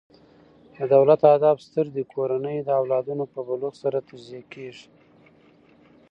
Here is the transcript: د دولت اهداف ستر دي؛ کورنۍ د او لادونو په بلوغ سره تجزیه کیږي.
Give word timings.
د 0.75 0.77
دولت 0.93 1.21
اهداف 1.31 1.57
ستر 1.67 1.85
دي؛ 1.95 2.03
کورنۍ 2.13 2.57
د 2.63 2.69
او 2.77 2.83
لادونو 2.91 3.25
په 3.33 3.39
بلوغ 3.47 3.73
سره 3.83 4.05
تجزیه 4.09 4.41
کیږي. 4.53 4.87